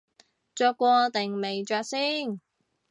[0.55, 2.39] 着過定未着先